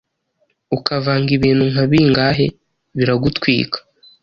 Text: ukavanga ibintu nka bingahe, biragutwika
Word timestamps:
ukavanga 0.77 1.29
ibintu 1.37 1.63
nka 1.73 1.83
bingahe, 1.89 2.45
biragutwika 2.97 3.77